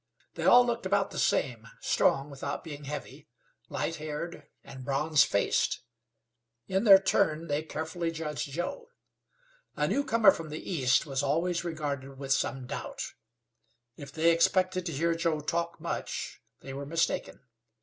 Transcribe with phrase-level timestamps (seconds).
[0.33, 3.27] They all looked about the same: strong without being heavy,
[3.69, 5.81] light haired and bronze faced.
[6.67, 8.87] In their turn they carefully judged Joe.
[9.75, 13.11] A newcomer from the East was always regarded with some doubt.
[13.95, 17.41] If they expected to hear Joe talk much they were mistaken.